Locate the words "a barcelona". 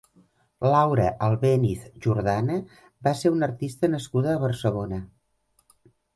4.35-5.03